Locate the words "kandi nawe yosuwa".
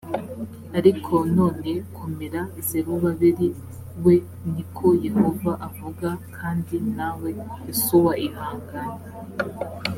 6.37-8.13